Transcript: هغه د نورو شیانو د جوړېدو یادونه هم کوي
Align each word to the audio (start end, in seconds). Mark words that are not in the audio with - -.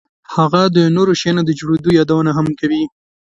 هغه 0.35 0.61
د 0.75 0.77
نورو 0.95 1.11
شیانو 1.21 1.41
د 1.45 1.51
جوړېدو 1.59 1.89
یادونه 1.99 2.31
هم 2.37 2.47
کوي 2.59 2.83